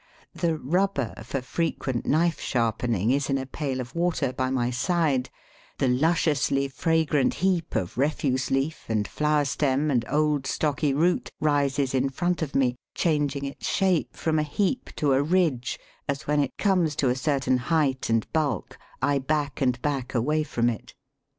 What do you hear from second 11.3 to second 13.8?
rises in front of me, changing its